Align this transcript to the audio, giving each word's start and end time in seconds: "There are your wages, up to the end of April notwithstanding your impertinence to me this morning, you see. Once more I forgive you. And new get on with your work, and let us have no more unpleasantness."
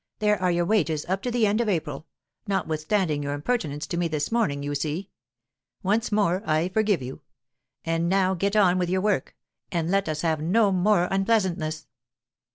"There 0.17 0.41
are 0.41 0.49
your 0.49 0.65
wages, 0.65 1.05
up 1.07 1.21
to 1.21 1.29
the 1.29 1.45
end 1.45 1.61
of 1.61 1.69
April 1.69 2.07
notwithstanding 2.47 3.21
your 3.21 3.33
impertinence 3.35 3.85
to 3.85 3.97
me 3.97 4.07
this 4.07 4.31
morning, 4.31 4.63
you 4.63 4.73
see. 4.73 5.11
Once 5.83 6.11
more 6.11 6.41
I 6.43 6.69
forgive 6.69 7.03
you. 7.03 7.21
And 7.85 8.09
new 8.09 8.33
get 8.35 8.55
on 8.55 8.79
with 8.79 8.89
your 8.89 9.01
work, 9.01 9.35
and 9.71 9.91
let 9.91 10.09
us 10.09 10.21
have 10.23 10.41
no 10.41 10.71
more 10.71 11.07
unpleasantness." 11.11 11.85